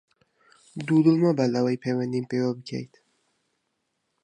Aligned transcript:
دوودڵ 0.85 1.15
مەبە 1.23 1.45
لەوەی 1.55 1.81
پەیوەندیم 1.83 2.25
پێوە 2.31 2.51
بکەیت! 2.57 2.93